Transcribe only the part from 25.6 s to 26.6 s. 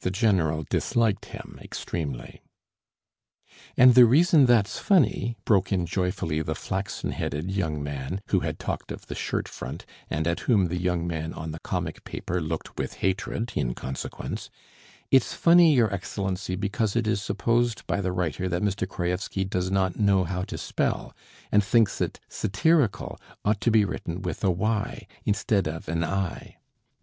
of an 'i.'"